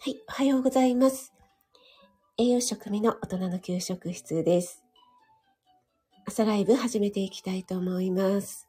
[0.00, 1.32] はい、おはようございます。
[2.38, 4.84] 栄養食味の大人の給食室です。
[6.24, 8.68] 朝ライブ始めていきたいと思います。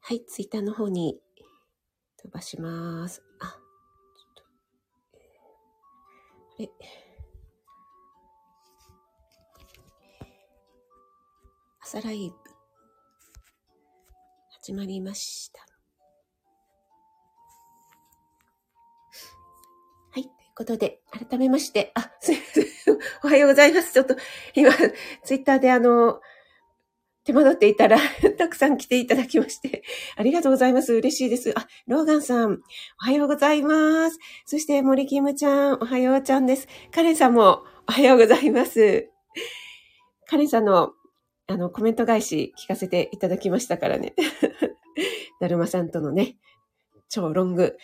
[0.00, 1.18] はい、ツイッターの方に
[2.18, 3.22] 飛ばします。
[3.40, 4.42] あ、ちょっと、
[6.58, 6.70] あれ。
[11.80, 12.34] 朝ライブ
[14.60, 15.67] 始まりました。
[20.58, 22.98] ことで、改めまして、あ、 すいません。
[23.22, 23.92] おはようございます。
[23.92, 24.16] ちょっと、
[24.56, 24.72] 今、
[25.22, 26.20] ツイッターであの、
[27.22, 27.96] 手間取っていたら、
[28.36, 29.84] たくさん来ていただきまして、
[30.16, 30.92] ありがとうございます。
[30.94, 31.52] 嬉しいです。
[31.56, 32.58] あ、ローガンさん、お
[33.04, 34.18] はようございます。
[34.46, 36.66] そして、森キムちゃん、おはようちゃんです。
[36.90, 39.08] カレンさんも、おはようございます。
[40.26, 40.92] カレンさんの、
[41.46, 44.16] あの、コメント返し聞かせていただきましたからね。
[45.40, 46.36] だるまさんとのね、
[47.08, 47.78] 超ロング。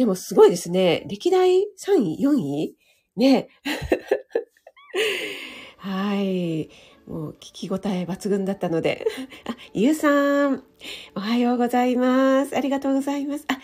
[0.00, 1.04] でもすごいですね。
[1.08, 2.74] 歴代3位、4位？
[3.18, 3.48] ね。
[5.76, 6.70] はい。
[7.06, 9.06] もう聞き応え抜群だったので。
[9.46, 10.64] あ、ゆうさん、
[11.14, 12.56] おはようございます。
[12.56, 13.44] ありがとうございます。
[13.48, 13.58] あ、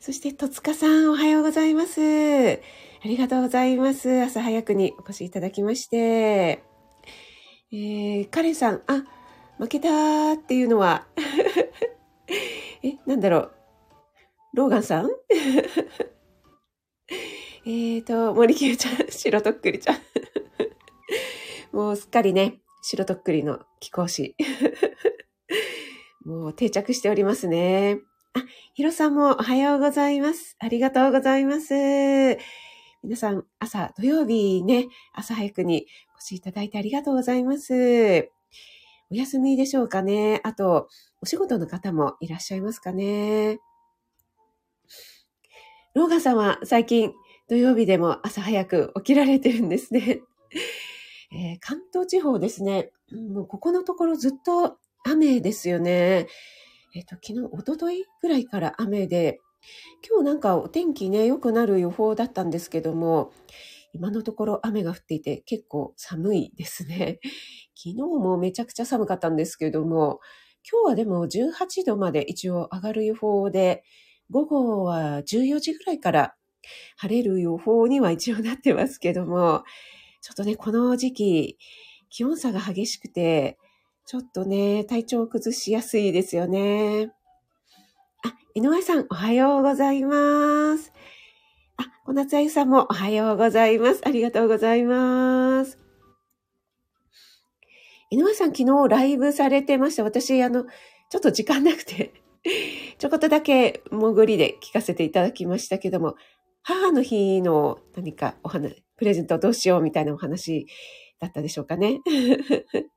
[0.00, 2.00] そして、とつかさん、おはようございます。
[2.00, 2.58] あ
[3.04, 4.22] りがとうございます。
[4.22, 6.64] 朝早くにお越しいただきまして。
[7.70, 9.04] えー、カレンさん、あ、
[9.58, 11.06] 負けたっていうのは、
[12.82, 13.57] え、なんだろう。
[14.58, 15.08] ローガンさん？
[17.64, 19.98] えーと、森キュちゃん、白とっくりちゃん。
[21.70, 24.34] もうすっかりね、白とっくりの貴公子。
[26.26, 28.00] もう定着しておりますね。
[28.34, 28.42] あ、
[28.74, 30.56] ヒロさんもおはようございます。
[30.58, 31.72] ありがとうございます。
[33.04, 38.28] 皆さん、朝、土曜日ね、朝早くにお越しいただいてありがとうございます。
[39.10, 40.40] お休みでしょうかね？
[40.42, 40.88] あと、
[41.22, 43.60] お仕事の方もいらっしゃいますかね？
[45.94, 47.12] ローガさんは最近
[47.48, 50.20] 土曜日でも朝早く起きられてるんですね。
[51.32, 52.90] えー関東地方ですね。
[53.12, 56.26] もうここのところずっと雨ですよね。
[56.94, 59.40] えっ、と、昨日、一昨日ぐらいから雨で、
[60.08, 63.32] 今日なんかお天気ね、良くなる予報だったんですけども、
[63.92, 67.20] 今のところ雨が降っていて結構寒いですね。
[67.74, 70.20] 昨日もめちゃくちゃ寒かったんですけども、
[70.70, 73.84] 今日はでも18度まで一応上がる予報で、
[74.30, 76.34] 午後は14時ぐらいから
[76.96, 79.64] 晴れる予報には一応なってますけども、
[80.20, 81.58] ちょっとね、この時期、
[82.10, 83.58] 気温差が激しくて、
[84.06, 87.12] ちょっとね、体調を崩しやすいですよね。
[88.24, 90.92] あ、井上さん、おはようございます。
[91.76, 94.02] あ、小夏あゆさんもおはようございます。
[94.04, 95.78] ありがとうございます。
[98.10, 100.04] 井上さん、昨日ライブされてました。
[100.04, 100.64] 私、あの、
[101.10, 102.12] ちょっと時間なくて、
[102.98, 106.16] ちょこっとだけ潜りで聞かせていただきましたけども、
[106.62, 110.66] 母の日の何かお話、プレゼントどうしようみたいなお話
[111.20, 112.00] だったでしょうかね。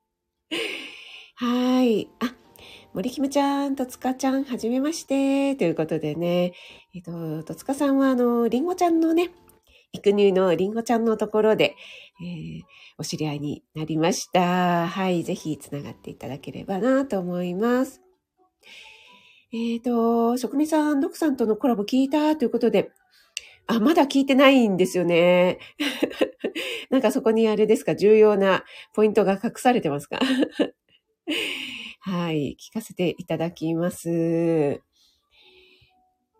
[1.36, 2.08] はい。
[2.20, 2.34] あ、
[2.94, 5.56] 森キムちゃん、とつかちゃん、はじめまして。
[5.56, 6.52] ということでね、
[6.94, 9.30] えっと、とつかさんは、あの、りんごちゃんのね、
[9.92, 11.74] 育乳のりんごちゃんのところで、
[12.22, 12.62] えー
[12.98, 14.86] お知り合いになりました。
[14.86, 15.24] はい。
[15.24, 18.02] ぜひ、つながっていただければなと思います。
[19.54, 22.90] えっ、と、職味さん、ドクさんとのコラボ聞いたということで、
[23.66, 25.58] あ、まだ聞いてないんですよね。
[26.90, 28.64] なんかそこにあれですか、重要な
[28.94, 30.20] ポイントが隠されてますか？
[32.00, 34.80] はい、聞かせていただきます。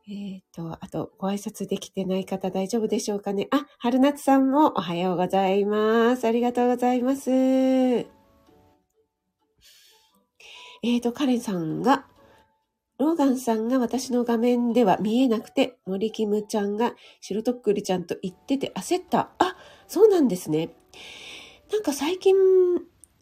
[0.09, 3.47] えっ、と、あと、ご挨拶できてない方大丈夫でしょうかね？
[3.51, 6.27] あ、春夏さんもおはようございます。
[6.27, 7.31] ありがとうございます。
[7.31, 8.07] え
[10.99, 12.07] っ、と、カレンさんが、
[13.03, 19.31] ローガンさんが私の画面では見えなくて、森キムちゃんが白とっくりちゃんと言ってて焦った。
[19.41, 19.57] あ、
[19.89, 20.77] そうなんですね。
[21.73, 22.37] なんか最近、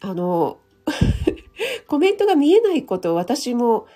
[0.03, 0.59] あの、
[1.89, 3.87] コメントが見えないこと私も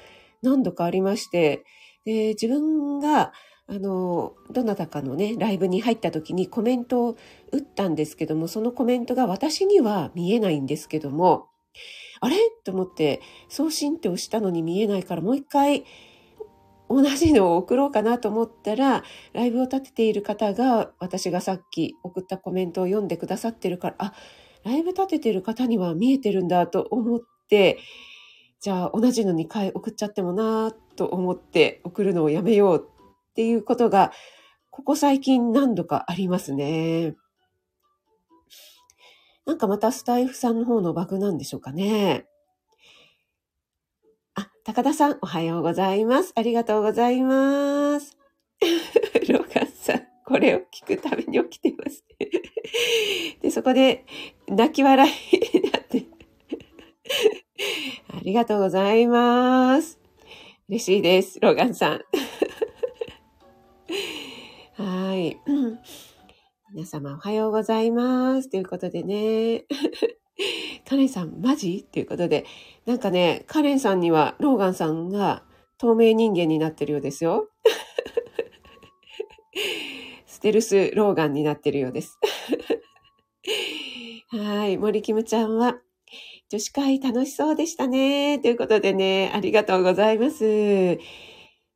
[0.41, 1.67] 何度かありまして、
[2.07, 3.35] で、自分が、
[3.67, 7.17] あの、どなたかのね、ライブに入った時にコメントを
[7.53, 11.49] 打ったんですけども、そのコメントが私には見えないんですけども、
[12.25, 12.37] あれ？
[12.65, 15.85] と思って送信って押したのに見えないからもう一回
[16.89, 24.15] 同じのを送ろうかなと思ったらライブを立てている方が私がさっき送ったコメントを読んでくださってるからあ
[24.65, 27.79] ライブ立ててる方には見えてるんだと思って
[28.61, 34.13] じゃあ同じのに変え送っちゃってもなと思って送るのをやめようっていうことが
[34.71, 37.15] ここ最近何度かありますね。
[39.47, 42.27] なんかまたスタイフさんの方のバグなんでしょうかね。
[44.35, 46.33] あ、高田さん、おはようございます。
[46.35, 48.17] ありがとうございます。
[49.29, 50.15] ローガンさん。
[50.25, 52.05] これを聞くために起きてます。
[53.43, 54.07] で、そこで
[54.49, 56.07] 泣き笑いになって
[58.09, 60.01] ありがとうございます。
[60.69, 62.01] 嬉しいです、ローガンさん。
[64.83, 65.39] はい。
[66.75, 68.51] 皆様おはようございます。
[68.51, 69.65] ということでね。
[70.85, 71.85] カレンさん、マジ？
[71.85, 72.47] ということで、
[72.85, 75.45] なんかね、カレンさんにはローガンさんが
[75.79, 77.49] 透明人間になってるようですよ。
[80.27, 82.19] ステルスローガンになってるようです。
[84.31, 84.77] はい。
[84.77, 85.79] 森キムちゃんは、
[86.49, 88.41] 女子会楽しそうでしたね。
[88.41, 90.99] ということでね、ありがとうございます。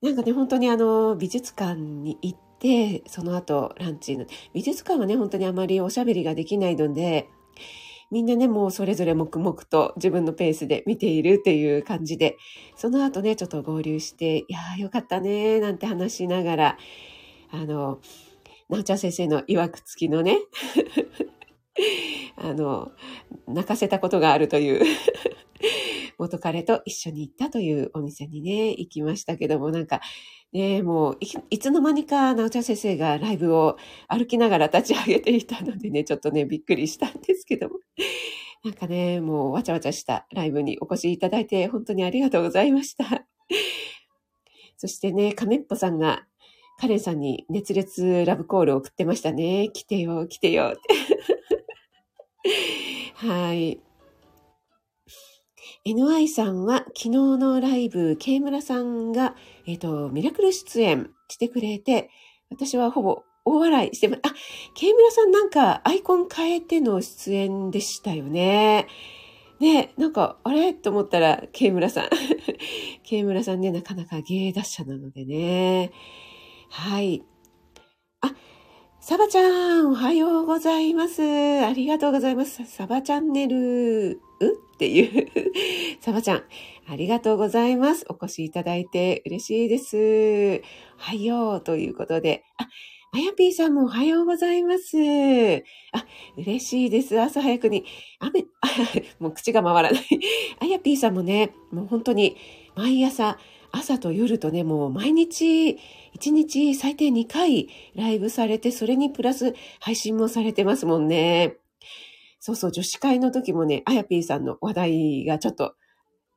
[0.02, 7.28] なんかね、本当にあの、美術館に行って、でその後ランチの、美術館はね、本当にあまりおしゃべりができないので、
[8.10, 12.37] みんなね、もうそれぞれ黙々と自分のペースで見ているっていう感じで、
[12.75, 16.78] その後ね、ちょっと合流して、いやーよかったね、なんて話しながら、
[17.50, 18.00] あの、
[18.70, 20.38] なおちゃん先生の曰く付きのね、
[22.37, 22.93] あの、
[23.46, 24.82] 泣かせたことがあるという。
[26.19, 30.00] 元彼と一緒に行ったというお店にね、行きましたけども、なんか、
[30.53, 31.19] ね、もう
[31.50, 33.76] い、つの間にか、なおちゃん先生がライブを
[34.09, 37.76] 歩きながら立ち上げていたのでね、ちょっとね、びっくりしたんですけども。
[38.65, 43.05] なんかね、もうわちゃわちゃしたライブにお越しいただいて、本当にありがとうございました。
[44.76, 46.25] そしてね、亀っぽさんが、
[46.81, 49.70] カレンさんに熱烈ラブコールを送ってましたね。
[49.73, 50.75] 来てよ、来てよ。
[53.15, 53.81] はい。
[55.88, 59.35] NY さんは昨日のライブ、K 村さんが、
[59.67, 62.11] えっ、ー、と、ミラクル出演してくれて、
[62.50, 64.35] 私はほぼ大笑いしてま、あ、
[64.75, 68.87] K 村さんなんかアイコン変えての出演でしたよね。
[69.61, 70.75] ねなんか、あれ？
[70.75, 72.08] と思ったら、K 村さん。
[73.05, 75.91] K 村さんね、なかなか芸達者なのでね。
[76.69, 77.25] はい。
[78.20, 78.34] あ、
[79.08, 79.40] サバちゃ
[79.81, 81.22] ん、おはようございます。
[81.22, 82.66] ありがとうございます。
[82.66, 84.52] サバチャンネル、う？
[84.75, 85.31] っていう。
[86.02, 86.43] サバちゃん、
[86.87, 88.05] ありがとうございます。
[88.10, 90.62] お越しいただいて嬉しいです。
[90.99, 92.44] おはようということで。
[92.58, 92.69] あ、
[93.12, 94.99] あやぴーさんもおはようございます。
[95.93, 96.05] あ、
[96.37, 97.19] 嬉しいです。
[97.19, 97.87] 朝早くに。
[98.19, 98.44] 雨、
[99.20, 100.05] もう口が回らない。
[100.58, 102.37] あやぴーさんもね、もう本当に
[102.75, 103.38] 毎朝、
[103.70, 105.78] 朝と夜とね、もう毎日
[106.20, 111.56] 1日最低2回ライブされて、それにプラス配信もされてますもんね。
[112.41, 115.75] そうそう、女子会の時もね、あやぴーさんの話題がちょっと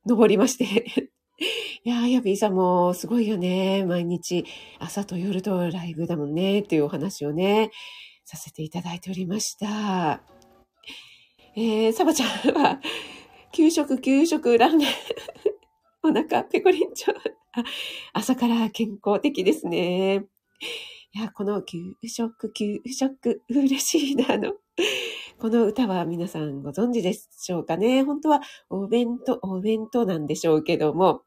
[0.06, 0.66] 登りまして
[1.83, 3.83] いやあやぴーさんもすごいよね。
[3.86, 4.45] 毎日
[4.80, 6.60] 朝と夜とライブだもんね。
[6.60, 7.72] っていうお話をね、
[8.24, 10.22] させていただいておりました。
[11.56, 12.80] えー、サバちゃんは、
[13.51, 14.88] 給食、給食、ラーメン
[16.03, 17.13] お腹ペコリンチョ。
[18.13, 20.25] 朝から健康的ですね。
[21.13, 24.53] いや、この給食、給食、嬉しいな、あの。
[25.39, 28.03] この歌は皆さんご存知でしょうかね。
[28.03, 31.21] 本当はお弁当、お弁当なんでしょうけども。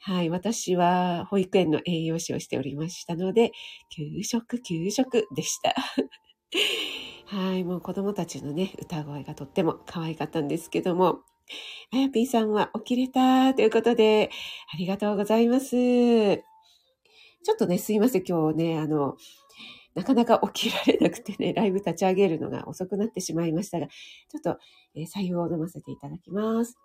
[0.00, 0.30] はい。
[0.30, 3.52] 私は保育園の栄養士をしておりましたので、
[3.94, 5.74] 給食、給食でした。
[7.26, 7.64] はい。
[7.64, 11.20] もう子供たちのね、歌声がとっても可愛かったんですけども、
[11.92, 14.30] あやぴーさんは起きれたということで、
[14.72, 15.70] ありがとうございます。
[17.44, 18.24] ちょっとね、すいません。
[18.24, 19.16] 今日ね、あの、
[19.94, 24.58] なかなか起きられなくてね、ライブ立ち上げるのが遅くなってしまいましたが、ちょっと、
[24.94, 26.78] えー、採用を飲ませていただきます。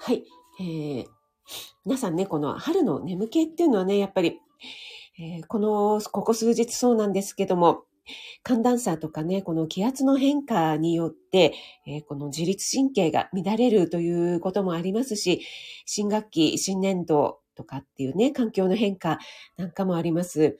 [0.00, 0.24] はい。
[0.60, 1.06] えー、
[1.84, 4.40] 皆さんね、この春の眠気っていうのはね、やっぱり、
[5.18, 7.84] えー、この、ここ数日そうなんですけども、
[8.42, 11.54] 寒暖差とかね、この気圧の変化によって、
[11.86, 15.42] えー、この自律神経が乱れるということもありますし、
[15.86, 19.18] 新学期、新年度とかっていうね、環境の変化
[19.56, 20.58] なんかもあります。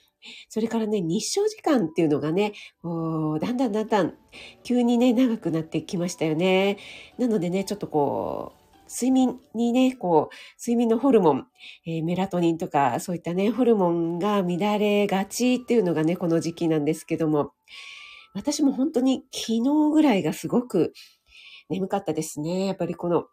[0.48, 2.52] それからね、日照時間っていうのがね、
[2.82, 4.14] だんだんだんだん
[4.64, 6.78] 急にね、長くなってきましたよね。
[7.18, 8.57] なのでね、ちょっとこう、
[8.88, 11.46] 睡眠にね、こう、睡眠のホルモン、
[11.86, 17.52] えー、メラトニンとか、そういったね、ホルモンが乱れがちっていうのがね、この時期なんですけども、
[18.34, 20.92] 私も本当に昨日ぐらいがすごく
[21.68, 22.66] 眠かったですね。
[22.66, 23.26] やっぱりこの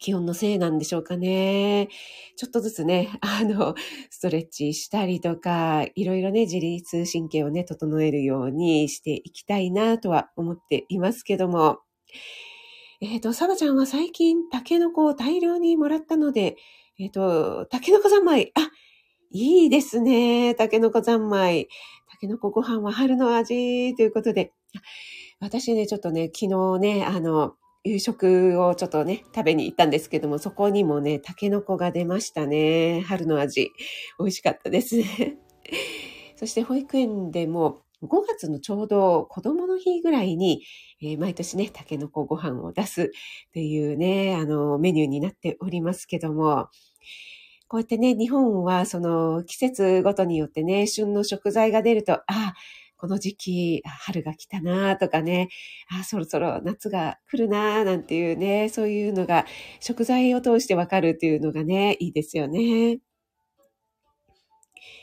[0.00, 1.88] 気温のせいなんでしょうかね。
[2.36, 3.74] ちょっとずつね、あの、
[4.08, 11.80] ストレッチしたりとか、いろいろね、自律神経をね、整えるようにしていきたいなとは思っていますけども、
[13.02, 16.56] えっ、ー、と、サバちゃんは最近タケノコを大量にもらったので、
[16.98, 18.52] えっ、ー、と、タケノコ三昧。
[18.54, 18.70] あ、
[19.30, 20.54] いいですね。
[20.54, 21.68] タケノコ三昧。
[22.10, 24.52] タケノコご飯は春の味ということで。
[25.40, 27.54] 私ね、ちょっとね、昨日ね、あの、
[27.84, 33.00] 夕食をちょっとね、食べに行ったんですけども、そこにもね、タケノコが出ましたね。
[33.06, 33.70] 春の味。
[34.18, 34.96] 美味しかったです。
[36.36, 40.62] そして保育園でも5月のちょうど子供の日ぐらいに、
[41.02, 43.08] えー、毎年ね、タケノコご飯を出すっ
[43.52, 46.68] ていうね、あの、メニューになっておりますけども、
[47.68, 52.54] こうやってね、日本はその季節ごとによってね、旬の食材が出ると、ああ、
[52.96, 55.48] この時期、春が来たなとかね、
[55.88, 59.46] あ、そろそろ夏が来るななんていうね、そういうのが
[59.80, 62.98] 食材を通してわかるっていうのがね、いいですよね。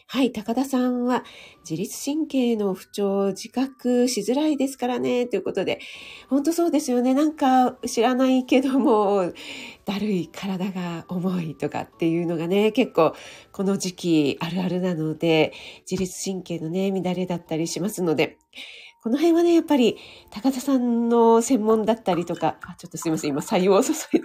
[0.08, 1.24] はい、高田さんは
[1.70, 5.80] 自律神経の不調を自覚しづらいですからね、ということで、
[6.30, 7.14] 本当そうですよね。
[7.14, 9.34] なんか知らないけども、
[9.86, 13.14] だるい体が重いとかっていうのがね、結構
[13.52, 15.54] この時期あるあるなので、
[15.90, 18.38] 自律神経のね、乱れだったりしますので、
[19.04, 19.98] この辺はね、やっぱり
[20.32, 24.22] 高田さんの専門だったりとか、あちょっとすいません、今、採用を注いで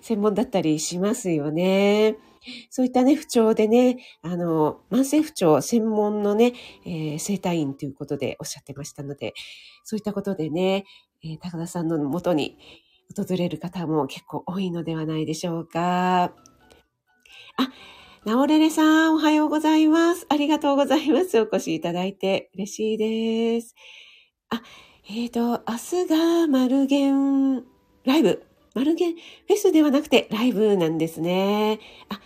[0.00, 2.16] 専門だったりしますよね。
[2.70, 6.52] そういったね、不調でね、あの、慢性不調専門のね、
[6.84, 9.34] えー、生体院ということでおっしゃってましたので、
[9.84, 10.84] そういったことでね、
[11.24, 12.58] えー、高田さんのもとに
[13.16, 16.24] 訪れる方も結構多いのではないでしょうか。
[16.24, 16.32] あ、
[18.24, 20.26] なおれれさん、おはようございます。
[20.28, 21.40] ありがとうございます。
[21.40, 23.74] お越しいただいて嬉しいです。
[24.48, 24.62] あ、
[25.08, 27.64] えっ、ー、と、明日が丸源
[28.04, 31.78] ライブマルゲンフェスではなくてライブなんですね。
[32.08, 32.20] あ、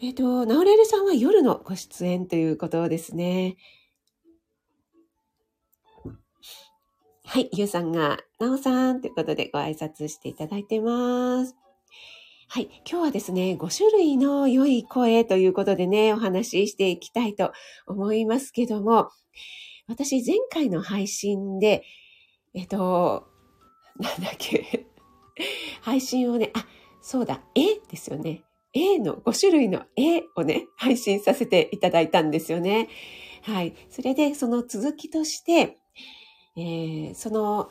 [0.00, 3.56] えっ、ー、と、ナオレルさんは夜のご出演ということですね。
[7.26, 11.56] はい、ゆうさんが、なおさんということでご挨拶していただいてます。
[12.48, 17.52] はい、今日はですね、5種類の良い声ということでね、お話ししていきたいと
[17.86, 19.10] 思いますけども、
[19.88, 21.82] 私前回の配信で、
[22.54, 23.26] えっと、
[23.98, 24.86] なんだっけ、
[25.82, 26.66] 配信をね、あ、
[27.00, 28.42] そうだ、声ですよね。
[28.72, 32.88] 声の5種類の 声をね、配信させていただいたんですよね。
[33.42, 33.74] はい。
[33.90, 35.76] それで、その続きとして、
[36.56, 37.68] えー、その、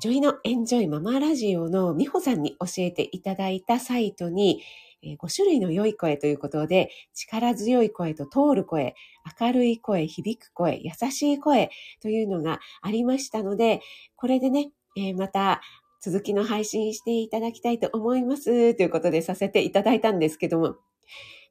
[0.00, 4.62] ジョイのエンジョイママラジオの美穂さんに教えていただいたサイトに、
[5.02, 8.94] 5種類の良い声ということで、力強い声と通る声、
[9.40, 13.80] 明るい声、響く声、優しい声というのがありましたので、
[14.16, 15.60] これでね、えー、また
[16.06, 18.76] 続きの配信していただきたいと思います。
[18.76, 20.76] ということでさせていただいたんですけども、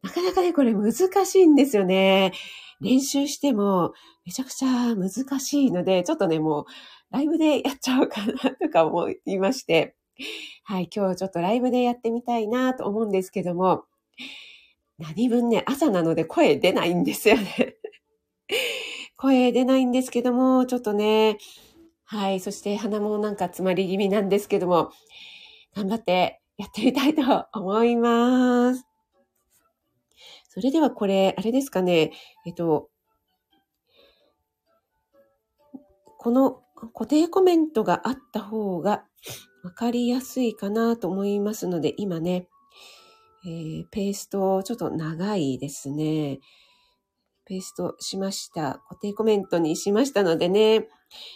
[0.01, 0.93] なかなかね、これ難
[1.25, 2.31] しいんですよね。
[2.79, 3.91] 練習しても
[4.25, 5.09] めちゃくちゃ難
[5.41, 6.65] しいので、ちょっとね、もう
[7.11, 9.93] ライブでやっちゃおうかなとか思いまして、
[10.63, 13.83] はい、今日ちょっとライブでやってみたいなと思うんですけども、
[14.97, 17.75] 何分ね、朝なので声出ないんですよね。
[19.17, 21.39] 声出ないんですけども、ちょっとね、
[22.05, 22.39] はい。
[22.39, 24.91] そして鼻もなんか詰まり気味なんですけども、
[25.75, 28.85] 頑張ってやってみたいと思います。
[30.47, 32.11] それではこれ、あれですかね。
[32.45, 32.89] えっと、
[36.17, 36.61] この
[36.93, 39.03] 固定コメントがあった方が
[39.63, 42.47] わかりやすいかなと思いますので、今ね、
[43.45, 46.39] えー、ペーストちょっと長いですね。
[47.45, 48.81] ペーストしました。
[48.87, 50.87] 固定コメントにしましたのでね、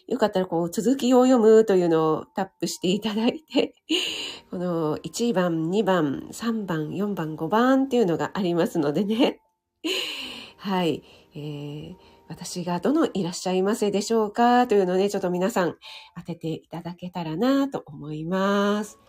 [0.07, 3.75] よかったらこう続きを読むというのをタップしていただいて、
[4.49, 9.39] この1番、2番、3番、4番、5番っていうのがありますのでね。
[10.57, 11.03] はい。
[11.35, 11.95] えー、
[12.27, 15.77] 私がどのいらっしゃいませでしょうかというのをね、ちょっと皆さん
[16.17, 18.99] 当てていただけたらなと思います。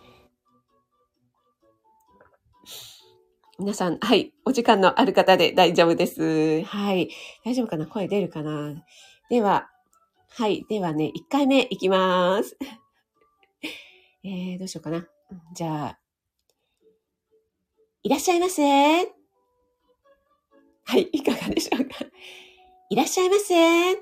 [3.61, 6.63] 皆さん、はい、お時間のある方で大丈夫です。
[6.63, 7.11] はい。
[7.45, 7.85] 大丈夫かな？
[7.85, 8.83] 声出るかな？
[9.29, 9.69] では、
[10.29, 10.65] はい。
[10.67, 12.57] ではね、1回目いきます。
[14.25, 15.07] えー、どうしようかな？
[15.53, 15.99] じゃあ、
[18.01, 18.63] いらっしゃいませ。
[18.65, 19.05] は
[20.97, 22.03] い、いかがでしょうか？
[22.89, 23.93] いらっしゃいませ。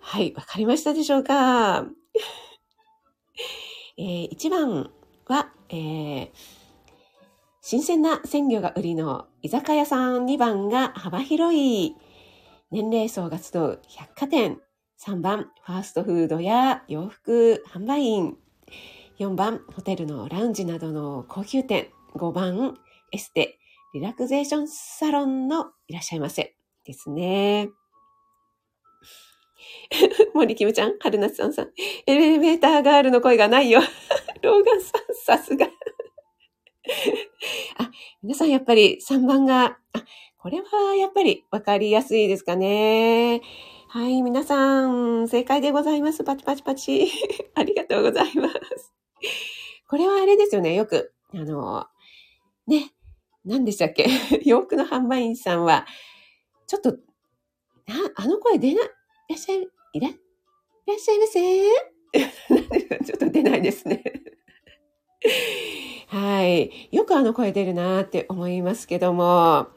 [0.00, 1.86] はい、わかりましたでしょうか？
[3.96, 4.92] えー、1番
[5.28, 6.30] は、えー、
[7.60, 11.96] 新鮮な鮮魚が売りの居酒屋さん2番が幅広い
[12.70, 14.58] 年齢層が集う百貨店
[15.04, 18.36] 3番ファーストフードや洋服販売員
[19.18, 22.76] 4番ホテルのラウンジなどの高級店5番
[23.12, 23.58] エステ
[23.94, 26.54] リラクゼーションサロンのいらっしゃいませ
[26.84, 27.70] ですね。
[30.34, 31.70] 森キムちゃん、春夏さんさん、
[32.06, 33.80] エレベーターガールの声がないよ。
[34.42, 35.66] ローガンさん、さすが。
[37.78, 37.90] あ、
[38.22, 40.04] 皆さんやっぱり3番が、あ、
[40.38, 43.40] これはやっぱりわかりやすいですかね。
[43.88, 46.22] はい、皆さん、正解でございます。
[46.24, 47.10] パチパチパチ。
[47.54, 48.92] ありがとうございます。
[49.88, 50.74] これはあれですよね。
[50.74, 51.86] よく、あの、
[52.66, 52.92] ね、
[53.44, 54.06] 何でしたっけ？
[54.44, 55.86] 洋服の販売員さんは、
[56.66, 56.92] ちょっと、
[57.86, 58.90] な、あの声出ない、
[59.28, 60.12] いらっしゃい、いら、い
[60.86, 64.02] らっしゃいませちょっと出ないですね。
[66.08, 66.88] はい。
[66.92, 69.68] よくあの声出るなって思いますけども。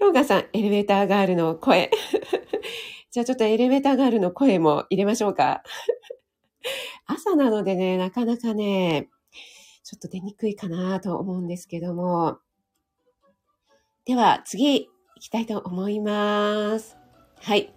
[0.00, 1.90] ローガンさん、エレベーターガールの声。
[3.10, 5.62] じゃあちょっとエレベーターガールの声も入れましょうか。
[7.06, 9.08] 朝なのでね、なかなかね、
[9.84, 12.38] ちょっと出にくいかなと思うんですけども。
[14.04, 16.96] では次行きたいと思います。
[17.40, 17.74] はい。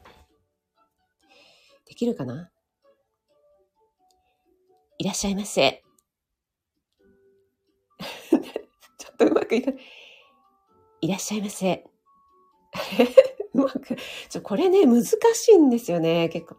[1.86, 2.50] できるかな？
[5.06, 5.84] いらっしゃいませ。
[8.32, 8.38] ちょ
[9.14, 9.82] っとうまくいかない。
[11.02, 11.86] いらっしゃいませ。
[13.54, 13.96] うまく、
[14.30, 15.16] ちょ、これね、難し
[15.50, 16.58] いんですよね、結構。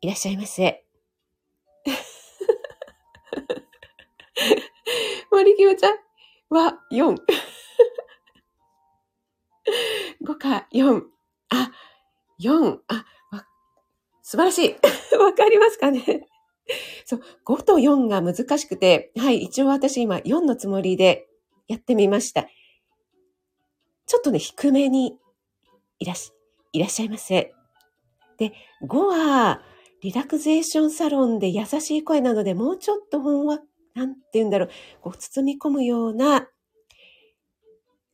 [0.00, 0.84] いらっしゃいませ。
[5.30, 5.98] 森キムちゃん
[6.48, 7.16] は4。
[10.20, 11.00] 5か4。
[11.50, 11.70] あ、
[12.40, 12.80] 4。
[12.88, 13.06] あ、
[14.20, 14.74] 素晴らしい。
[15.22, 16.26] わかりますかね？
[17.04, 21.28] そう、5と4が難しくて、はい、一応私今4のつもりで
[21.68, 22.48] やってみました。
[24.06, 25.18] ちょっとね、低めに
[25.98, 26.32] いらし、
[26.72, 27.54] いらっしゃいませ。
[28.38, 28.52] で、
[28.82, 29.62] 5は、
[30.02, 33.60] リラクゼーションサロンで優しい声なので、もうちょっとほんわ、
[33.94, 36.48] なんて言うんだろう、こう包み込むような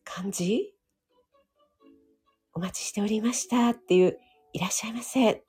[0.04, 0.74] 感じ？
[2.52, 4.18] お待ちしておりましたっていう、
[4.52, 5.42] いらっしゃいませ。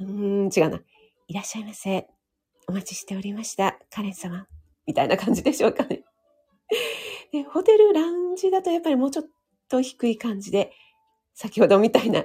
[0.00, 0.80] うーん、違うな。
[1.28, 2.06] いらっしゃいませ。
[2.68, 3.76] お待ちしておりました。
[3.90, 4.46] カレン様。
[4.86, 6.04] みたいな感じでしょうかね。
[7.32, 9.24] で、 ホテルラウンジだとやっぱりもうちょっ
[9.68, 10.72] と低い感じで、
[11.34, 12.24] 先ほどみたいな、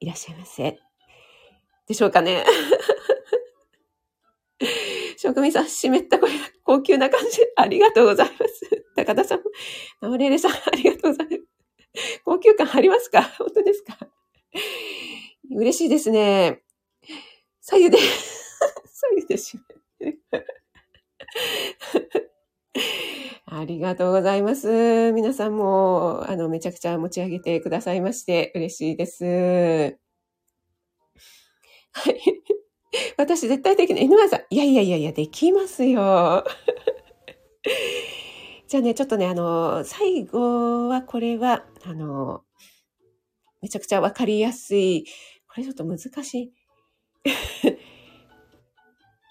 [0.00, 0.78] いらっしゃいませ。
[1.86, 2.44] でしょうかね。
[5.18, 6.32] 職人さん、湿ったこれ、
[6.64, 7.40] 高級な感じ。
[7.56, 8.86] ありがとうございます。
[8.96, 9.42] 高田さん、
[10.00, 12.22] ナオレレさん、ありがとうございます。
[12.24, 13.22] 高級感ありますか？
[13.38, 13.98] 本当ですか？
[15.50, 16.62] 嬉しいですね。
[17.60, 17.98] 左右で、
[18.90, 19.58] 左右で締
[20.00, 20.16] め
[23.46, 25.12] ありがとうございます。
[25.12, 29.98] 皆さんも、あの、めちゃくちゃ持ち上げてくださいまして嬉しいです。
[31.92, 32.20] はい。
[33.18, 36.44] 私絶対的に N さん、いやいやいやいや、できますよ。
[38.68, 42.42] じゃあね、ちょっとね、あの、最後はこれは、あの、
[43.60, 45.04] めちゃくちゃわかりやすい。
[45.48, 46.52] これちょっと難しい。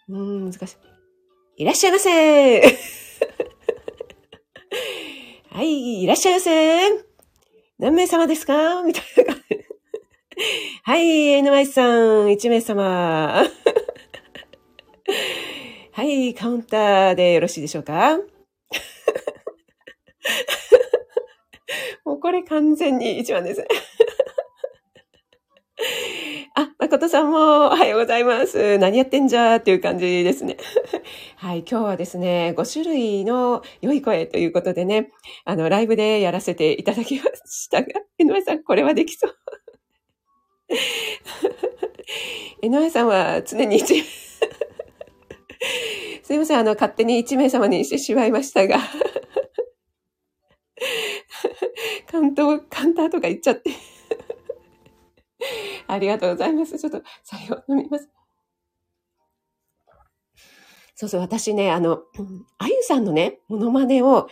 [0.09, 1.63] うん、難しい。
[1.63, 2.61] いらっしゃいませ
[5.51, 6.89] はい、いらっしゃいませ。
[7.79, 8.81] 何名様ですか？
[8.83, 9.57] みたいな感じ。
[10.83, 11.01] はい、
[11.41, 13.43] NY さん、1名様。
[15.91, 18.17] はい、カウンターでよろしいでしょうか？
[22.05, 23.65] もうこれ完全に一番です
[26.99, 28.77] 誠さんもおはようございます。
[28.77, 30.57] 何やってんじゃーっていう感じですね。
[31.37, 35.13] はい、今日はですね、5種類の良い声ということでね、
[35.45, 37.87] あの、ライブでやらせていただきましたが、
[38.19, 39.35] 江上さん、これはできそう。
[42.61, 44.03] 江上さんは常に一、
[46.21, 48.77] すいません、あの、勝手に1名様にしてしまいましたが、
[52.11, 53.71] カウント、カウンターとか言っちゃって。
[55.87, 56.77] ありがとうございます。
[56.77, 58.09] ちょっと、最後飲みます。
[60.95, 62.03] そうそう、私ね、あの、
[62.59, 64.27] あゆさんのね、モノマネを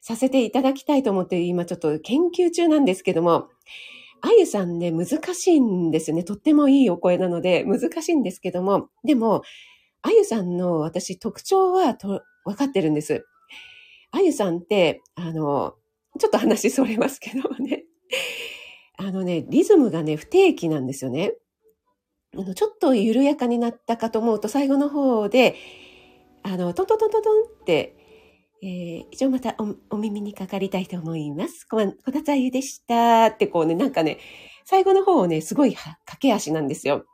[0.00, 3.48] させていただきたいと思って、今ちょっと研究中なんですけども、
[4.20, 6.22] あゆさんね、難しいんですよね。
[6.22, 9.42] とってもいいお声なので、難しいんですけども、でも、
[10.02, 13.26] あゆさんの私特徴はと分かってるんです。
[14.12, 15.74] あゆさんって、あの、
[16.20, 17.81] ちょっと話それますけどもね。
[19.04, 21.34] あのね、リズムがね、不定期なんですよね。
[22.36, 25.56] あの、ちょっと緩やかになったかと思うと、最後の方で、
[26.44, 27.96] あの、トントントントンって、
[28.62, 29.56] えー、一応また
[29.90, 31.64] お耳にかかりたいと思います。
[31.64, 34.18] こ、こたつあゆでしたってこうね、なんかね、
[34.64, 37.04] 最後の方をね、すごい駆け足なんですよ。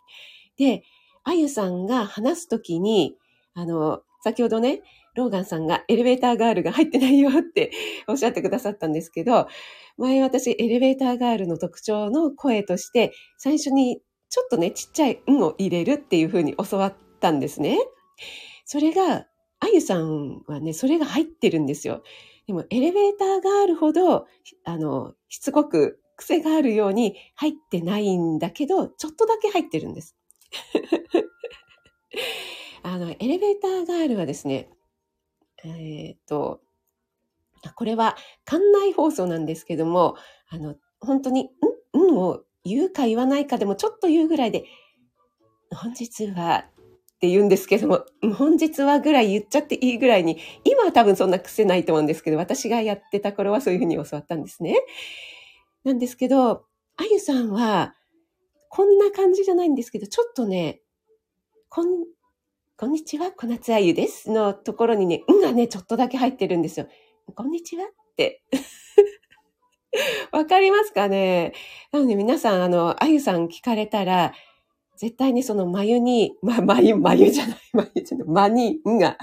[0.59, 0.83] で、
[1.25, 3.17] あゆさんが話すときに、
[3.55, 4.83] あの、先ほどね、
[5.19, 7.71] ローガンさんがエレベーターガールが入ってないよって
[8.07, 9.49] おっしゃってくださったんですけど、
[9.99, 14.01] 前私エレベーターガールの特徴の声として、最初に
[14.31, 17.79] ちょっとね、ちっちゃい運を入れるっていう風に教わったんですね。
[18.65, 19.27] それが、
[19.61, 22.03] あゆさんはね、それが入ってるんですよ。
[22.47, 24.27] でも、エレベーターガールほど、
[24.65, 30.17] あの、しつこく癖があるように入ってないんだけど、ちょっとだけ入ってるんです。
[32.83, 34.71] あの、エレベーターガールはですね、
[35.65, 36.61] えっ、と、
[37.75, 40.17] これは館内放送なんですけども、
[40.49, 41.51] あの、本当に、
[41.95, 44.65] んんを言うか言わないかでもちょっと言うぐらいで、
[45.71, 46.65] 本日は
[47.19, 54.77] って言うんですけども、本日はぐらい言っちゃっていいぐらいに、今は多分そんな癖ないと思うんですけど、私がやってた頃はそういうふうに教わったんですね。
[55.83, 56.65] なんですけど、
[56.97, 57.97] あゆさんは、
[58.69, 60.81] こんな感じじゃないんですけど、ちょっとね、
[61.69, 62.05] こん、
[62.81, 66.87] こんにちは、小夏あゆですのところにね、うんがね、ちょっとだけ入ってるんですよ。
[67.35, 68.45] こんにちはって。
[70.31, 71.55] わかりますかね？
[71.91, 74.33] なので皆さん、あの、あゆさん聞かれたら、
[74.97, 79.19] 絶対にその眉に、ま、眉、眉じゃない、眉じゃない、間に、んが。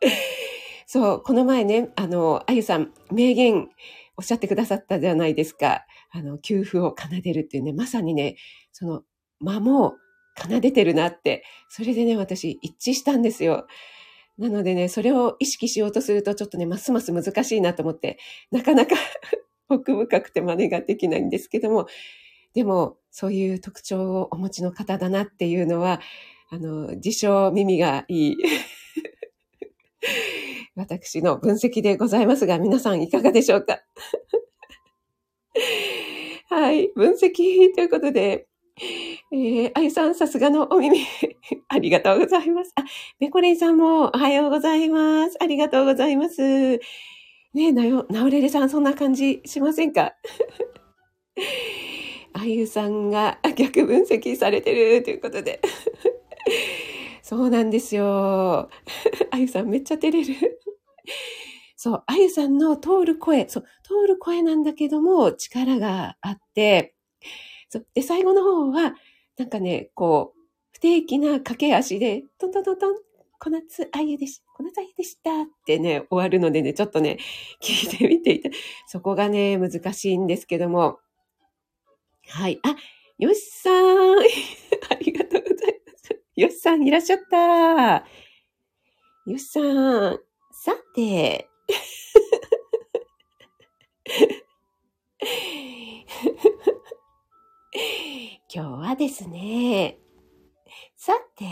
[0.86, 3.68] そう、この前ね、あの、あゆさん、名言
[4.16, 5.84] おっしゃってくださったじゃないですか。
[6.10, 8.36] あの、給付を奏でるっていうね、まさにね、
[8.72, 9.02] その、
[9.38, 9.96] 間も
[10.36, 13.66] 奏でてるなって、それでね、私一致したんですよ。
[14.38, 18.18] なのでね、それを意識しようとすると、ちょっとね、ますます難しいなと思って、
[18.50, 18.96] なかなか
[19.68, 21.86] 奥深くて真似ができないんですけども、
[22.54, 26.00] でも、そういう特徴をお持ちの方だなっていうのは、
[26.50, 28.36] あの、自称耳がいい
[30.76, 33.80] 私の分析でございますが、皆さんいかがでしょうか？
[36.48, 38.46] はい、分析ということで、
[39.34, 40.98] えー、あゆさん、さすがのお耳。
[41.68, 42.72] ありがとうございます。
[42.76, 42.84] あ、
[43.18, 45.38] ペコレイさんもおはようございます。
[45.40, 46.42] ありがとうございます。
[46.42, 46.80] ね
[47.54, 50.12] え、なよ、なおれれさん、そんな感じしませんか？
[52.34, 55.62] あゆさんが逆分析されてるということで。
[57.22, 58.68] そうなんですよ。
[59.30, 60.60] あゆさんめっちゃ照れる。
[61.76, 66.94] そう、あゆさんの通る声、そう、通る声なんだけども力があって、
[67.70, 67.86] そう。
[67.94, 68.94] で、最後の方は、
[69.38, 70.40] なんかね、こう、
[70.72, 72.94] 不定期な駆け足で、トントントントン、
[73.38, 77.18] 小夏あゆでし、小夏あゆでしたってね、終わるのでね、ちょっとね、
[77.62, 78.50] 聞いてみていて、
[78.86, 80.98] そこがね、難しいんですけども。
[82.28, 82.60] はい。
[82.62, 82.76] あ、
[83.18, 84.22] よしさん あ
[85.00, 86.22] りがとうございます。
[86.36, 88.06] よしさんいらっしゃった
[89.26, 90.20] よしさん。
[90.52, 91.48] さて、
[98.54, 99.96] 今日はですね、
[100.94, 101.46] さて、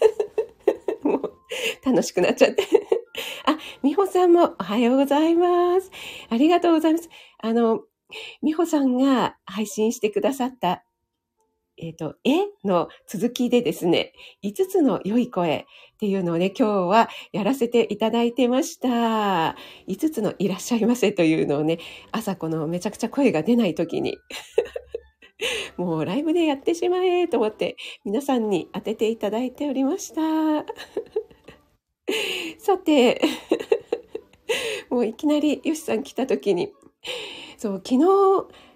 [1.02, 1.32] もう
[1.82, 2.64] 楽しくなっちゃって。
[3.46, 5.90] あ、みほさんもおはようございます。
[6.28, 7.08] ありがとうございます。
[7.38, 7.80] あの、
[8.42, 10.84] みほさんが配信してくださった
[11.78, 12.30] えっ、ー、と、え
[12.64, 19.56] の続きでですね、5つの良い声っていうのをね、今日はやらせていただいてました。
[19.88, 21.78] 5つのいらっしゃいませというのをね、
[22.12, 24.16] 朝このめちゃくちゃ声が出ない時に
[25.76, 30.22] もうライブでやってしまえと思って皆さんに当てていただいておりました。
[32.58, 33.20] さて、
[34.88, 36.72] もういきなりよしさん来た時に、
[37.58, 38.06] そう、昨日、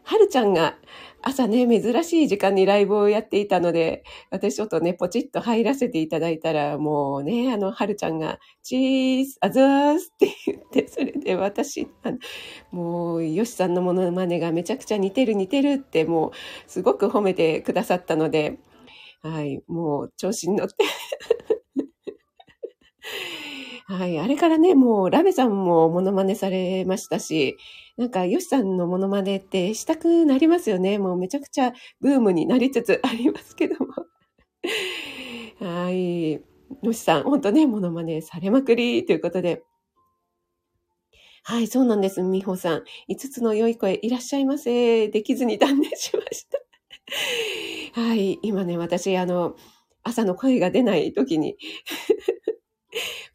[0.02, 0.76] はるちゃんが
[1.22, 11.88] 朝ね、珍しい時間にライブをやっていたので、私ちょっとね、ポチッと入らせていただいたら、もうね、あの、はるちゃんが、チーズ、あざーすって言って、それで私、
[12.72, 16.32] もう、よしさんのものまねがめちゃくちゃ似てる似てるって、もう、
[16.66, 18.58] すごく褒めてくださったので、
[19.22, 20.74] はい、もう、調子に乗って。
[23.90, 24.16] はい。
[24.20, 27.56] あれからね、もう、ラベさんもモノマネされましたし、
[27.96, 30.98] なんか、ヨシさんのモノマネってしたくなりますよね。
[30.98, 33.88] もうめちゃくちゃブームになりつつありますけども。
[35.58, 36.34] はい。
[36.34, 39.64] ヨシさん、ほんとね、モノマネされまくりということで。
[41.42, 42.22] はい、そうなんです。
[42.22, 42.84] みほさん。
[43.08, 45.08] 5つの良い声いらっしゃいませ。
[45.08, 46.60] できずに断念しました。
[48.00, 49.56] はい、今ね、私、あの、
[50.04, 51.56] 朝の声が出ない時に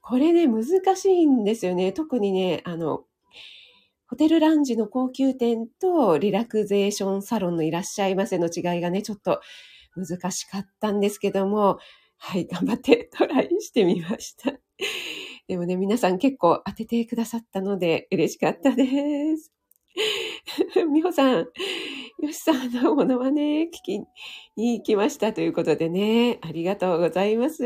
[0.08, 0.64] これね、難
[0.96, 1.92] しいんですよね。
[1.92, 3.06] 特にね、あの、
[4.08, 9.42] ホテルランジの高級店とリラクゼーションサロンのいらっしゃいませの違いがね、ちょっと
[9.96, 11.80] 難しかったんですけども、
[12.18, 14.54] はい、頑張ってトライしてみました。
[15.50, 19.52] でもね、皆さん結構当ててくださったので嬉しかったです。
[20.94, 24.00] みほさん、よしさんのものはね、聞き
[24.56, 27.64] に行きましたということでね、ありがとうございます。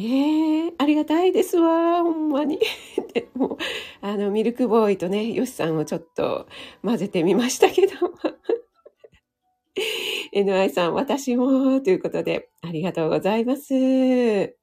[0.00, 2.60] ええー、ありがたいですわ、ほんまに。
[3.14, 3.58] でも
[4.00, 6.46] あの、ミルクボーイとね、ヨシさんをちょっと
[6.84, 7.94] 混ぜてみましたけど。
[10.32, 13.74] NI さん、私も、ということで、ありがとうございます。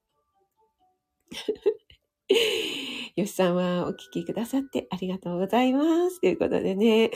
[3.18, 6.22] よしさんはお聞きくださってありがとうございます。
[6.22, 7.12] ということでね。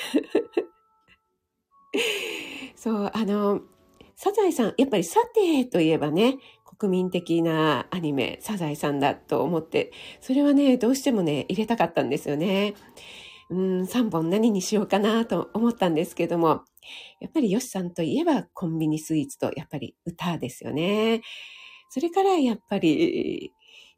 [2.75, 3.61] そう、あの、
[4.21, 6.39] サザエさん、やっぱりサテといえばね、
[6.79, 12.73] 国民的なアニメ、サザエさんだと思って、それはね、どうしてもね、入れたかったんですよね。
[13.49, 16.63] うん、3本何にしようかなと思ったんですけども、
[17.19, 21.21] やっぱりヨシさんといえばコンビニスイーツとやっぱり歌ですよね。
[21.89, 23.51] それからやっぱり、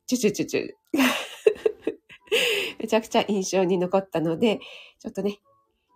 [0.08, 0.70] チュチュチュチュ。
[2.80, 4.60] めちゃくちゃ印象に残ったので、
[5.00, 5.40] ちょっとね、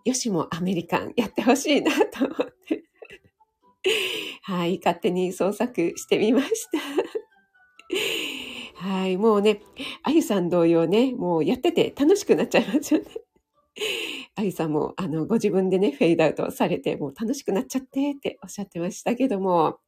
[0.03, 2.83] よしもアメリカンやってほしいなと思って。
[4.47, 6.77] はい、勝手に創作してみました。
[8.87, 9.61] はい、もうね、
[10.03, 13.07] あゆさん同様ね、もうやってて楽しくなっちゃいますよね。
[14.35, 19.79] あゆさんも、あの、ご自分でね、フェイドアウトされて、もう楽しくなっちゃってっておっしゃってましたけども、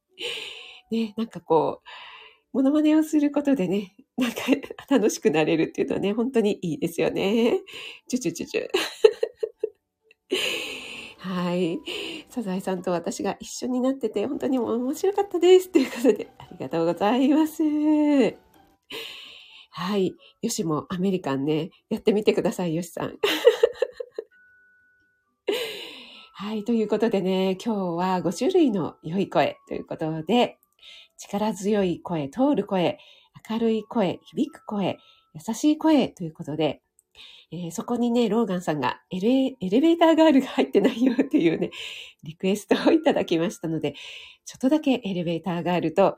[0.89, 1.87] ね、なんかこう、
[2.51, 4.37] モノマネをすることでね、なんか
[4.89, 7.61] 楽しくなれるっていうのはね、本当にいいですよね。
[8.07, 8.67] チュチュチュチュ。
[11.19, 11.79] はい。
[12.37, 15.71] サザエさんと私が一緒になってて、本当に面白かったです。
[15.71, 17.63] ということで、ありがとうございます。
[19.71, 20.13] はい。
[20.43, 23.17] よしもアメリカンね、やってみてください、よしさん。
[26.33, 26.63] はい。
[26.63, 30.59] ということでね、今日は5種類の良い声ということで、
[31.17, 32.99] 力強い声、通る声、
[33.49, 34.99] 明るい声、響く声、
[35.33, 36.83] 優しい声ということで、
[37.51, 41.71] えー、そこにね、ローガンさんがエレエレベーターガールが入ってないよっていうね、
[42.23, 43.93] リクエストをいただきましたので、
[44.45, 46.17] ちょっとだけエレベーターガールと、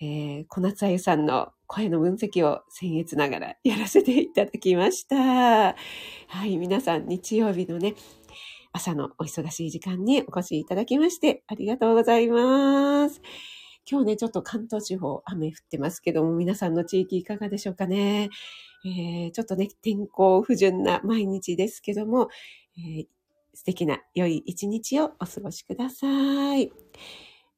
[0.00, 5.16] えー、小夏あゆさんの声の分析を僭越ながら やらせていただきました。
[5.16, 5.74] は
[6.46, 7.94] い、皆さん日曜日のね、
[8.72, 13.20] 朝のお忙しい時間にお越しいただきましてありがとうございます。
[13.90, 18.30] 今日ね、ちょっと関東地方雨降ってますけども、皆さんの地域いかがでしょうかね。
[18.84, 22.28] えー、ちょっとね、天候不順な毎日ですけども、
[22.78, 23.06] えー、
[23.54, 26.72] 素敵な良い一日をお過ごしください。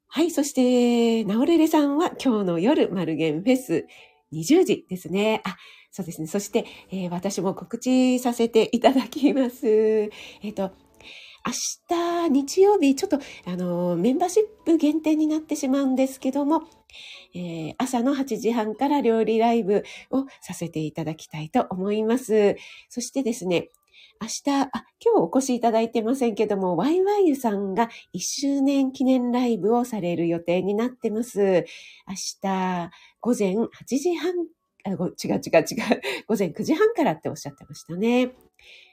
[0.07, 3.87] はい、そして、ナオレレさんは今日の夜、マルゲンフェス
[4.33, 5.43] 20時ですね。
[5.45, 5.57] あ、
[5.91, 6.27] そうですね。
[6.27, 9.67] そして、えー、私も告知させていただきます。
[10.43, 10.73] えっ、と、
[11.47, 11.53] 明
[11.89, 16.63] 日日曜日、ちょっとあのメンバーシップ限定になってしまうんですけども、
[17.35, 22.57] えー、朝の8時半から料理ライブをさせていただきたいと思います。
[22.89, 23.69] そしてですね、
[24.23, 24.71] 明日、あ、
[25.05, 31.67] 今日お越しいただいてませんけども、ワイワイユさんが1周年記念ライブをされる予定になってます。
[32.09, 34.33] 明日、午前8時半、
[34.91, 35.65] 違う違う違う、
[36.29, 38.33] 午前9時半からっておっしゃってましたね。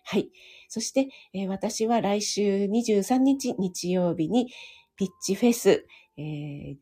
[0.05, 0.29] はい。
[0.67, 4.51] そして、えー、私は来週23日日曜日に
[4.95, 5.85] ピッチフェス、
[6.17, 6.77] えー、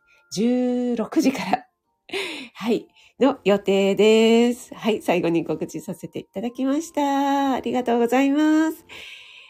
[0.95, 1.65] 16時から
[2.53, 2.87] はい、
[3.19, 4.73] の予定です。
[4.75, 7.53] はい、最後に告知させていただきました。
[7.53, 8.85] ありがとうございます。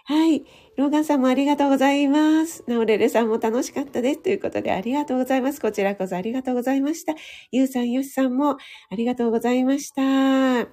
[0.06, 0.44] はい。
[0.80, 2.64] ローガンさんもありがとうございます。
[2.66, 4.20] ナオレレさんも楽しかったです。
[4.20, 5.60] ということでありがとうございます。
[5.60, 7.16] こちらこそありがとうございました。
[7.52, 8.58] ゆうさん、よしさんもあ
[8.96, 10.02] りがとうございました。
[10.02, 10.66] は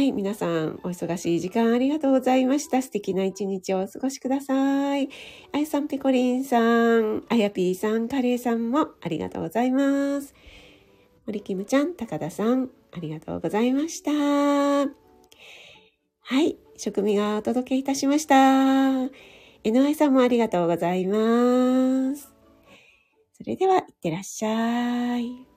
[0.00, 2.82] い、皆さん、お忙しい時間ありがとうございました。
[2.82, 5.08] 素敵な一日をお過ごしください。
[5.52, 10.34] あやさん、ペコリンさん、あやぴーさん、カレーさんもありがとうございます。
[11.26, 14.10] 森キムちゃん、高田さん、ありがとうございました。
[16.26, 19.04] はい、食味がお届けいたしました。
[19.62, 22.32] 井上さんもありがとうございます。
[23.32, 25.53] それでは、いってらっしゃい。